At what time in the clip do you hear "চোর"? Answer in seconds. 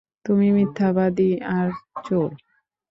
2.05-2.29